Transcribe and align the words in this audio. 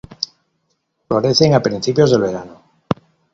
Florecen 1.07 1.53
a 1.53 1.61
principios 1.61 2.09
del 2.09 2.21
verano. 2.21 2.57